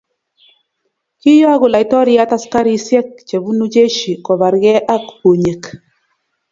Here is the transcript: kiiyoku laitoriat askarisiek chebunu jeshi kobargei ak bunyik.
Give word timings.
kiiyoku 1.21 1.65
laitoriat 1.73 2.31
askarisiek 2.37 3.07
chebunu 3.27 3.65
jeshi 3.75 4.09
kobargei 4.25 4.79
ak 4.95 5.03
bunyik. 5.19 5.63